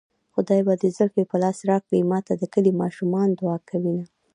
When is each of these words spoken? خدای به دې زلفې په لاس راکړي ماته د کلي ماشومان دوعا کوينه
خدای 0.33 0.61
به 0.67 0.73
دې 0.81 0.89
زلفې 0.97 1.23
په 1.31 1.35
لاس 1.43 1.57
راکړي 1.71 2.01
ماته 2.11 2.33
د 2.37 2.43
کلي 2.53 2.71
ماشومان 2.81 3.27
دوعا 3.39 3.57
کوينه 3.69 4.05